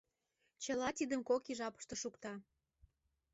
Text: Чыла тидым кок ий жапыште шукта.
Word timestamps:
Чыла 0.63 0.89
тидым 0.97 1.21
кок 1.29 1.43
ий 1.49 1.57
жапыште 1.59 1.95
шукта. 2.01 2.33